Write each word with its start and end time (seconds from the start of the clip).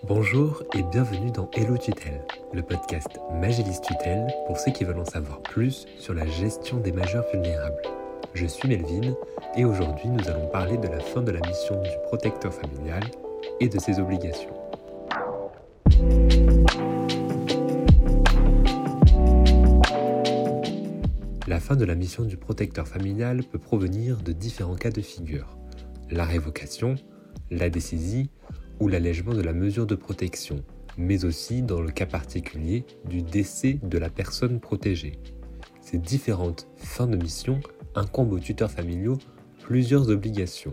Bonjour 0.00 0.64
et 0.74 0.82
bienvenue 0.82 1.30
dans 1.30 1.48
Hello 1.52 1.76
Tutelle, 1.76 2.24
le 2.52 2.62
podcast 2.62 3.20
Magélis 3.40 3.80
Tutelle 3.80 4.26
pour 4.46 4.58
ceux 4.58 4.72
qui 4.72 4.84
veulent 4.84 4.98
en 4.98 5.04
savoir 5.04 5.40
plus 5.42 5.86
sur 5.98 6.14
la 6.14 6.26
gestion 6.26 6.78
des 6.78 6.90
majeurs 6.90 7.24
vulnérables. 7.32 7.82
Je 8.34 8.46
suis 8.46 8.68
Melvin 8.68 9.14
et 9.56 9.64
aujourd'hui 9.64 10.08
nous 10.08 10.28
allons 10.28 10.48
parler 10.48 10.78
de 10.78 10.88
la 10.88 10.98
fin 10.98 11.22
de 11.22 11.30
la 11.30 11.40
mission 11.46 11.80
du 11.82 11.90
protecteur 12.04 12.52
familial 12.52 13.02
et 13.60 13.68
de 13.68 13.78
ses 13.78 14.00
obligations. 14.00 14.54
La 21.46 21.60
fin 21.60 21.76
de 21.76 21.84
la 21.84 21.94
mission 21.94 22.24
du 22.24 22.36
protecteur 22.36 22.88
familial 22.88 23.44
peut 23.44 23.58
provenir 23.58 24.16
de 24.16 24.32
différents 24.32 24.74
cas 24.74 24.90
de 24.90 25.02
figure. 25.02 25.56
La 26.10 26.24
révocation, 26.24 26.96
la 27.50 27.68
décisie 27.70 28.30
ou 28.80 28.88
l'allègement 28.88 29.34
de 29.34 29.42
la 29.42 29.52
mesure 29.52 29.86
de 29.86 29.94
protection, 29.94 30.62
mais 30.96 31.24
aussi 31.24 31.62
dans 31.62 31.80
le 31.80 31.90
cas 31.90 32.06
particulier 32.06 32.84
du 33.08 33.22
décès 33.22 33.78
de 33.82 33.98
la 33.98 34.10
personne 34.10 34.60
protégée. 34.60 35.18
Ces 35.80 35.98
différentes 35.98 36.68
fins 36.76 37.06
de 37.06 37.16
mission 37.16 37.60
incombent 37.94 38.32
aux 38.32 38.38
tuteurs 38.38 38.70
familiaux 38.70 39.18
plusieurs 39.60 40.08
obligations. 40.08 40.72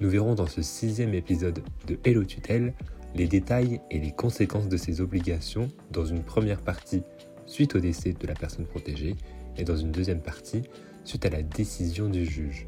Nous 0.00 0.10
verrons 0.10 0.34
dans 0.34 0.46
ce 0.46 0.62
sixième 0.62 1.14
épisode 1.14 1.62
de 1.86 1.98
Hello 2.04 2.24
Tutelle 2.24 2.74
les 3.14 3.26
détails 3.26 3.80
et 3.90 4.00
les 4.00 4.10
conséquences 4.10 4.68
de 4.68 4.76
ces 4.76 5.00
obligations 5.00 5.68
dans 5.92 6.04
une 6.04 6.22
première 6.22 6.60
partie 6.60 7.02
suite 7.46 7.76
au 7.76 7.80
décès 7.80 8.12
de 8.12 8.26
la 8.26 8.34
personne 8.34 8.66
protégée 8.66 9.14
et 9.56 9.64
dans 9.64 9.76
une 9.76 9.92
deuxième 9.92 10.20
partie 10.20 10.62
suite 11.04 11.26
à 11.26 11.30
la 11.30 11.42
décision 11.42 12.08
du 12.08 12.24
juge. 12.24 12.66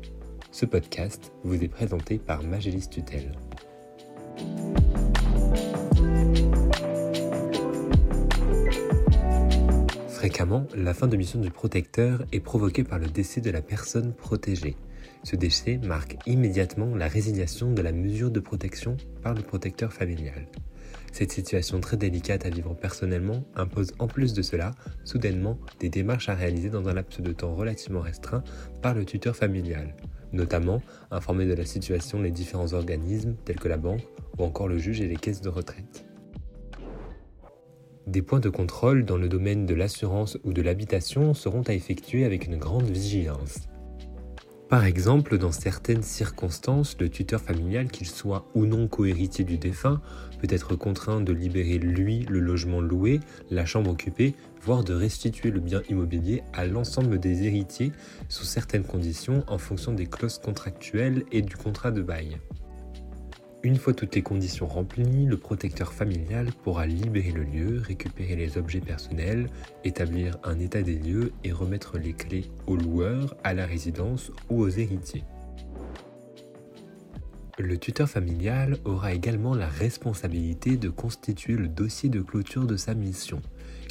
Ce 0.52 0.66
podcast 0.66 1.33
vous 1.43 1.63
est 1.63 1.69
présenté 1.69 2.19
par 2.19 2.43
Magélis 2.43 2.88
Tutelle. 2.88 3.33
La 10.74 10.92
fin 10.92 11.06
de 11.06 11.16
mission 11.16 11.40
du 11.40 11.51
protecteur 11.51 12.26
est 12.30 12.40
provoquée 12.40 12.84
par 12.84 12.98
le 12.98 13.06
décès 13.06 13.40
de 13.40 13.51
la 13.51 13.62
personne 13.62 14.12
protégée. 14.12 14.76
Ce 15.24 15.34
décès 15.34 15.79
marque 15.79 16.18
immédiatement 16.26 16.95
la 16.95 17.09
résiliation 17.09 17.73
de 17.73 17.80
la 17.80 17.90
mesure 17.90 18.30
de 18.30 18.38
protection 18.38 18.98
par 19.23 19.32
le 19.32 19.40
protecteur 19.40 19.95
familial. 19.95 20.46
Cette 21.10 21.32
situation 21.32 21.80
très 21.80 21.96
délicate 21.96 22.45
à 22.45 22.51
vivre 22.51 22.74
personnellement 22.74 23.45
impose 23.54 23.95
en 23.98 24.09
plus 24.09 24.34
de 24.34 24.42
cela, 24.42 24.73
soudainement, 25.04 25.59
des 25.80 25.88
démarches 25.88 26.29
à 26.29 26.34
réaliser 26.34 26.68
dans 26.68 26.87
un 26.87 26.92
laps 26.92 27.23
de 27.23 27.32
temps 27.32 27.54
relativement 27.54 28.02
restreint 28.02 28.45
par 28.82 28.92
le 28.92 29.07
tuteur 29.07 29.34
familial, 29.34 29.96
notamment 30.32 30.82
informer 31.10 31.46
de 31.46 31.54
la 31.54 31.64
situation 31.64 32.20
les 32.20 32.30
différents 32.30 32.74
organismes 32.74 33.37
tels 33.46 33.59
que 33.59 33.68
la 33.68 33.79
banque 33.79 34.07
ou 34.38 34.45
encore 34.45 34.68
le 34.68 34.76
juge 34.76 35.01
et 35.01 35.09
les 35.09 35.16
caisses 35.16 35.40
de 35.40 35.48
retraite. 35.48 36.05
Des 38.07 38.23
points 38.23 38.38
de 38.38 38.49
contrôle 38.49 39.04
dans 39.04 39.16
le 39.16 39.29
domaine 39.29 39.66
de 39.66 39.74
l'assurance 39.74 40.38
ou 40.45 40.52
de 40.52 40.62
l'habitation 40.62 41.35
seront 41.35 41.62
à 41.62 41.74
effectuer 41.74 42.24
avec 42.24 42.46
une 42.46 42.57
grande 42.57 42.88
vigilance. 42.88 43.68
Par 44.68 44.85
exemple, 44.85 45.38
dans 45.38 45.51
certaines 45.51 46.04
circonstances, 46.04 46.96
le 47.01 47.09
tuteur 47.09 47.40
familial, 47.40 47.88
qu'il 47.88 48.07
soit 48.07 48.46
ou 48.54 48.65
non 48.65 48.87
cohéritier 48.87 49.45
du 49.45 49.59
défunt, 49.59 50.01
peut 50.40 50.46
être 50.51 50.76
contraint 50.76 51.21
de 51.21 51.32
libérer 51.32 51.79
lui 51.79 52.21
le 52.29 52.38
logement 52.38 52.80
loué, 52.80 53.18
la 53.51 53.66
chambre 53.66 53.90
occupée, 53.90 54.35
voire 54.63 54.85
de 54.85 54.95
restituer 54.95 55.51
le 55.51 55.60
bien 55.60 55.82
immobilier 55.88 56.45
à 56.52 56.65
l'ensemble 56.65 57.18
des 57.18 57.45
héritiers 57.45 57.91
sous 58.29 58.45
certaines 58.45 58.85
conditions 58.85 59.45
en 59.48 59.59
fonction 59.59 59.93
des 59.93 60.07
clauses 60.07 60.38
contractuelles 60.38 61.24
et 61.32 61.43
du 61.43 61.57
contrat 61.57 61.91
de 61.91 62.02
bail. 62.02 62.38
Une 63.67 63.79
fois 63.79 63.95
toutes 63.95 64.15
les 64.15 64.22
conditions 64.22 64.69
remplies, 64.69 65.27
le 65.27 65.37
protecteur 65.37 65.93
familial 65.93 66.53
pourra 66.62 66.87
libérer 66.87 67.33
le 67.33 67.43
lieu, 67.43 67.83
récupérer 67.84 68.37
les 68.37 68.59
objets 68.59 68.81
personnels, 68.81 69.50
établir 69.83 70.39
un 70.45 70.61
état 70.61 70.83
des 70.83 70.95
lieux 70.95 71.33
et 71.43 71.50
remettre 71.50 71.99
les 71.99 72.12
clés 72.12 72.49
au 72.69 72.77
loueur, 72.77 73.37
à 73.43 73.55
la 73.55 73.66
résidence 73.66 74.31
ou 74.50 74.60
aux 74.60 74.69
héritiers. 74.69 75.25
Le 77.59 77.76
tuteur 77.76 78.09
familial 78.09 78.76
aura 78.84 79.12
également 79.15 79.56
la 79.56 79.66
responsabilité 79.66 80.76
de 80.76 80.88
constituer 80.88 81.55
le 81.55 81.66
dossier 81.66 82.09
de 82.09 82.21
clôture 82.21 82.69
de 82.69 82.76
sa 82.76 82.94
mission, 82.94 83.43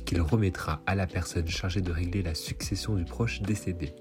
qu'il 0.06 0.22
remettra 0.22 0.84
à 0.86 0.96
la 0.96 1.06
personne 1.06 1.50
chargée 1.50 1.82
de 1.82 1.92
régler 1.92 2.24
la 2.24 2.34
succession 2.34 2.96
du 2.96 3.04
proche 3.04 3.42
décédé 3.42 3.94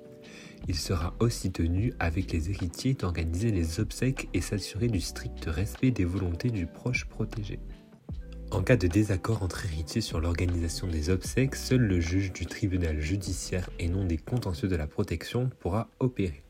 il 0.66 0.76
sera 0.76 1.14
aussi 1.20 1.52
tenu 1.52 1.92
avec 1.98 2.32
les 2.32 2.50
héritiers 2.50 2.94
d'organiser 2.94 3.50
les 3.50 3.80
obsèques 3.80 4.28
et 4.32 4.40
s'assurer 4.40 4.88
du 4.88 5.00
strict 5.00 5.44
respect 5.46 5.90
des 5.90 6.04
volontés 6.04 6.50
du 6.50 6.66
proche 6.66 7.04
protégé. 7.06 7.58
En 8.50 8.62
cas 8.62 8.76
de 8.76 8.86
désaccord 8.86 9.42
entre 9.42 9.66
héritiers 9.66 10.00
sur 10.00 10.20
l'organisation 10.20 10.86
des 10.86 11.10
obsèques, 11.10 11.56
seul 11.56 11.80
le 11.80 12.00
juge 12.00 12.32
du 12.32 12.46
tribunal 12.46 13.00
judiciaire 13.00 13.68
et 13.78 13.88
non 13.88 14.04
des 14.04 14.16
contentieux 14.16 14.68
de 14.68 14.76
la 14.76 14.86
protection 14.86 15.50
pourra 15.58 15.88
opérer. 15.98 16.42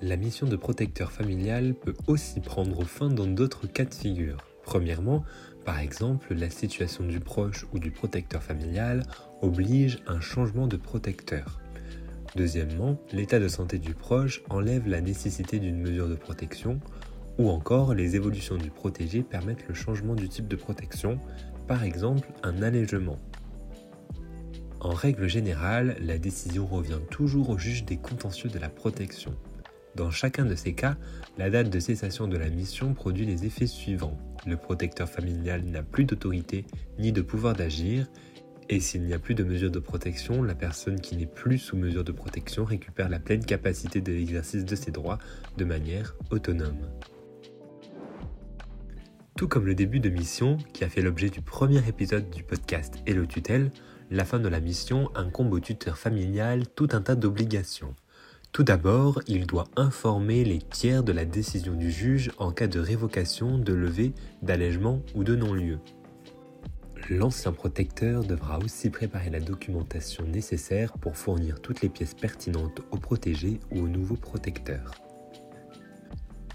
La 0.00 0.16
mission 0.16 0.46
de 0.46 0.56
protecteur 0.56 1.12
familial 1.12 1.74
peut 1.74 1.94
aussi 2.06 2.40
prendre 2.40 2.84
fin 2.84 3.10
dans 3.10 3.26
d'autres 3.26 3.66
cas 3.66 3.84
de 3.84 3.92
figure. 3.92 4.38
Premièrement, 4.68 5.24
par 5.64 5.78
exemple, 5.78 6.34
la 6.34 6.50
situation 6.50 7.02
du 7.02 7.20
proche 7.20 7.64
ou 7.72 7.78
du 7.78 7.90
protecteur 7.90 8.42
familial 8.42 9.02
oblige 9.40 10.00
un 10.06 10.20
changement 10.20 10.66
de 10.66 10.76
protecteur. 10.76 11.58
Deuxièmement, 12.36 13.00
l'état 13.10 13.38
de 13.40 13.48
santé 13.48 13.78
du 13.78 13.94
proche 13.94 14.42
enlève 14.50 14.86
la 14.86 15.00
nécessité 15.00 15.58
d'une 15.58 15.80
mesure 15.80 16.06
de 16.06 16.16
protection, 16.16 16.80
ou 17.38 17.48
encore 17.48 17.94
les 17.94 18.14
évolutions 18.14 18.58
du 18.58 18.68
protégé 18.68 19.22
permettent 19.22 19.66
le 19.68 19.72
changement 19.74 20.14
du 20.14 20.28
type 20.28 20.48
de 20.48 20.56
protection, 20.56 21.18
par 21.66 21.82
exemple 21.82 22.28
un 22.42 22.60
allègement. 22.60 23.18
En 24.80 24.92
règle 24.92 25.28
générale, 25.28 25.96
la 26.02 26.18
décision 26.18 26.66
revient 26.66 27.00
toujours 27.10 27.48
au 27.48 27.56
juge 27.56 27.86
des 27.86 27.96
contentieux 27.96 28.50
de 28.50 28.58
la 28.58 28.68
protection. 28.68 29.34
Dans 29.98 30.12
chacun 30.12 30.44
de 30.44 30.54
ces 30.54 30.74
cas, 30.74 30.96
la 31.38 31.50
date 31.50 31.70
de 31.70 31.80
cessation 31.80 32.28
de 32.28 32.36
la 32.36 32.50
mission 32.50 32.94
produit 32.94 33.26
les 33.26 33.44
effets 33.44 33.66
suivants 33.66 34.16
le 34.46 34.56
protecteur 34.56 35.08
familial 35.08 35.64
n'a 35.64 35.82
plus 35.82 36.04
d'autorité 36.04 36.64
ni 37.00 37.10
de 37.10 37.20
pouvoir 37.20 37.54
d'agir, 37.54 38.06
et 38.68 38.78
s'il 38.78 39.02
n'y 39.02 39.12
a 39.12 39.18
plus 39.18 39.34
de 39.34 39.42
mesure 39.42 39.72
de 39.72 39.80
protection, 39.80 40.44
la 40.44 40.54
personne 40.54 41.00
qui 41.00 41.16
n'est 41.16 41.26
plus 41.26 41.58
sous 41.58 41.76
mesure 41.76 42.04
de 42.04 42.12
protection 42.12 42.64
récupère 42.64 43.08
la 43.08 43.18
pleine 43.18 43.44
capacité 43.44 44.00
de 44.00 44.12
l'exercice 44.12 44.64
de 44.64 44.76
ses 44.76 44.92
droits 44.92 45.18
de 45.56 45.64
manière 45.64 46.14
autonome. 46.30 46.88
Tout 49.36 49.48
comme 49.48 49.66
le 49.66 49.74
début 49.74 49.98
de 49.98 50.10
mission, 50.10 50.58
qui 50.72 50.84
a 50.84 50.88
fait 50.88 51.02
l'objet 51.02 51.28
du 51.28 51.40
premier 51.40 51.86
épisode 51.88 52.30
du 52.30 52.44
podcast 52.44 52.94
le 53.06 53.26
tutelle, 53.26 53.72
la 54.12 54.24
fin 54.24 54.38
de 54.38 54.48
la 54.48 54.60
mission 54.60 55.10
incombe 55.16 55.52
au 55.52 55.60
tuteur 55.60 55.98
familial 55.98 56.68
tout 56.68 56.88
un 56.92 57.00
tas 57.00 57.16
d'obligations. 57.16 57.96
Tout 58.52 58.64
d'abord, 58.64 59.20
il 59.28 59.46
doit 59.46 59.68
informer 59.76 60.44
les 60.44 60.58
tiers 60.58 61.04
de 61.04 61.12
la 61.12 61.24
décision 61.24 61.74
du 61.74 61.90
juge 61.90 62.30
en 62.38 62.50
cas 62.50 62.66
de 62.66 62.80
révocation, 62.80 63.58
de 63.58 63.72
levée, 63.72 64.14
d'allègement 64.42 65.02
ou 65.14 65.22
de 65.22 65.36
non-lieu. 65.36 65.78
L'ancien 67.10 67.52
protecteur 67.52 68.24
devra 68.24 68.58
aussi 68.58 68.90
préparer 68.90 69.30
la 69.30 69.40
documentation 69.40 70.24
nécessaire 70.26 70.92
pour 70.94 71.16
fournir 71.16 71.60
toutes 71.60 71.80
les 71.80 71.88
pièces 71.88 72.14
pertinentes 72.14 72.82
au 72.90 72.98
protégé 72.98 73.60
ou 73.70 73.84
au 73.84 73.88
nouveau 73.88 74.16
protecteur. 74.16 74.90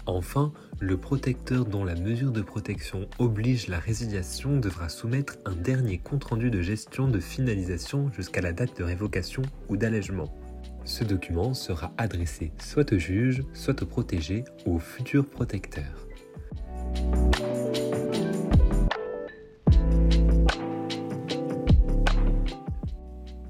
Enfin, 0.06 0.52
le 0.80 0.98
protecteur 0.98 1.64
dont 1.64 1.82
la 1.82 1.94
mesure 1.94 2.30
de 2.30 2.42
protection 2.42 3.08
oblige 3.18 3.68
la 3.68 3.78
résiliation 3.78 4.58
devra 4.58 4.90
soumettre 4.90 5.38
un 5.46 5.56
dernier 5.56 5.98
compte-rendu 5.98 6.50
de 6.50 6.60
gestion 6.60 7.08
de 7.08 7.20
finalisation 7.20 8.12
jusqu'à 8.12 8.42
la 8.42 8.52
date 8.52 8.76
de 8.78 8.84
révocation 8.84 9.42
ou 9.68 9.76
d'allègement. 9.78 10.43
Ce 10.84 11.02
document 11.02 11.54
sera 11.54 11.92
adressé 11.96 12.52
soit 12.58 12.92
au 12.92 12.98
juge, 12.98 13.42
soit 13.54 13.82
au 13.82 13.86
protégé 13.86 14.44
ou 14.66 14.76
au 14.76 14.78
futur 14.78 15.24
protecteur. 15.24 16.06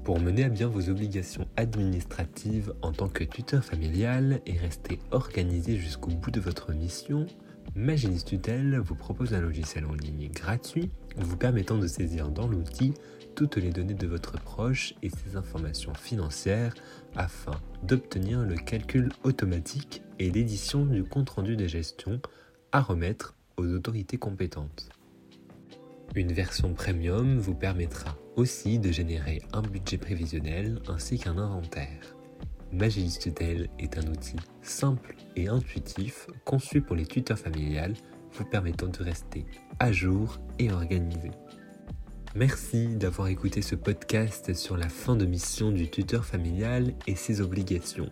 Pour 0.05 0.19
mener 0.19 0.45
à 0.45 0.49
bien 0.49 0.67
vos 0.67 0.89
obligations 0.89 1.45
administratives 1.57 2.73
en 2.81 2.93
tant 2.93 3.09
que 3.09 3.23
tuteur 3.23 3.65
familial 3.65 4.39
et 4.45 4.57
rester 4.57 4.99
organisé 5.11 5.75
jusqu'au 5.75 6.11
bout 6.11 6.31
de 6.31 6.39
votre 6.39 6.71
mission, 6.71 7.25
Maginis 7.75 8.23
Tutel 8.23 8.77
vous 8.77 8.95
propose 8.95 9.33
un 9.33 9.41
logiciel 9.41 9.85
en 9.85 9.93
ligne 9.93 10.29
gratuit 10.29 10.89
vous 11.17 11.37
permettant 11.37 11.77
de 11.77 11.87
saisir 11.87 12.29
dans 12.29 12.47
l'outil 12.47 12.93
toutes 13.35 13.57
les 13.57 13.69
données 13.69 13.93
de 13.93 14.07
votre 14.07 14.39
proche 14.39 14.93
et 15.03 15.09
ses 15.09 15.35
informations 15.35 15.93
financières 15.93 16.73
afin 17.15 17.51
d'obtenir 17.83 18.43
le 18.43 18.55
calcul 18.55 19.11
automatique 19.23 20.01
et 20.19 20.31
l'édition 20.31 20.85
du 20.85 21.03
compte-rendu 21.03 21.57
de 21.57 21.67
gestion 21.67 22.21
à 22.71 22.81
remettre 22.81 23.35
aux 23.57 23.67
autorités 23.67 24.17
compétentes. 24.17 24.89
Une 26.15 26.31
version 26.31 26.73
premium 26.73 27.37
vous 27.37 27.55
permettra 27.55 28.17
aussi 28.37 28.79
de 28.79 28.91
générer 28.91 29.41
un 29.51 29.61
budget 29.61 29.97
prévisionnel 29.97 30.79
ainsi 30.87 31.19
qu'un 31.19 31.37
inventaire. 31.37 32.15
Magélis 32.71 33.17
Tutel 33.19 33.69
est 33.79 33.97
un 33.97 34.07
outil 34.07 34.37
simple 34.61 35.15
et 35.35 35.49
intuitif 35.49 36.27
conçu 36.45 36.81
pour 36.81 36.95
les 36.95 37.05
tuteurs 37.05 37.37
familiales 37.37 37.95
vous 38.31 38.45
permettant 38.45 38.87
de 38.87 39.03
rester 39.03 39.45
à 39.79 39.91
jour 39.91 40.39
et 40.59 40.71
organisé. 40.71 41.31
Merci 42.37 42.87
d'avoir 42.87 43.29
écouté 43.29 43.61
ce 43.61 43.75
podcast 43.75 44.53
sur 44.53 44.75
la 44.75 44.89
fin 44.89 45.15
de 45.15 45.25
mission 45.25 45.71
du 45.71 45.89
tuteur 45.89 46.25
familial 46.25 46.93
et 47.07 47.15
ses 47.15 47.39
obligations. 47.39 48.09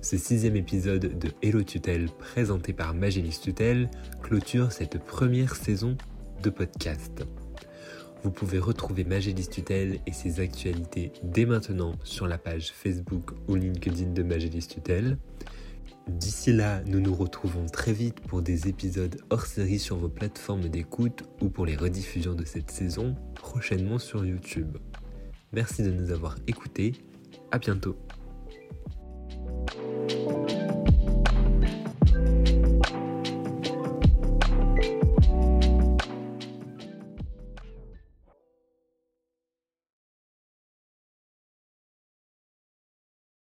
Ce 0.00 0.16
sixième 0.16 0.56
épisode 0.56 1.18
de 1.18 1.28
Hello 1.42 1.62
Tutel 1.62 2.08
présenté 2.08 2.72
par 2.72 2.94
Magélis 2.94 3.38
Tutel 3.42 3.90
clôture 4.22 4.72
cette 4.72 4.98
première 4.98 5.56
saison 5.56 5.98
de 6.42 6.48
podcast. 6.48 7.26
Vous 8.22 8.30
pouvez 8.30 8.58
retrouver 8.58 9.04
Magélis 9.04 9.48
Tutel 9.48 9.98
et 10.06 10.12
ses 10.14 10.40
actualités 10.40 11.12
dès 11.22 11.44
maintenant 11.44 11.96
sur 12.02 12.26
la 12.26 12.38
page 12.38 12.72
Facebook 12.72 13.32
ou 13.46 13.56
LinkedIn 13.56 14.12
de 14.12 14.22
Magélis 14.22 14.68
Tutel. 14.68 15.18
D'ici 16.08 16.52
là, 16.52 16.82
nous 16.86 17.00
nous 17.00 17.14
retrouvons 17.14 17.66
très 17.66 17.92
vite 17.92 18.20
pour 18.20 18.42
des 18.42 18.68
épisodes 18.68 19.16
hors 19.30 19.46
série 19.46 19.78
sur 19.78 19.96
vos 19.96 20.10
plateformes 20.10 20.68
d'écoute 20.68 21.22
ou 21.40 21.48
pour 21.48 21.64
les 21.64 21.76
rediffusions 21.76 22.34
de 22.34 22.44
cette 22.44 22.70
saison 22.70 23.16
prochainement 23.34 23.98
sur 23.98 24.24
YouTube. 24.24 24.76
Merci 25.52 25.82
de 25.82 25.90
nous 25.90 26.10
avoir 26.10 26.36
écoutés, 26.46 26.92
à 27.52 27.58
bientôt 27.58 27.96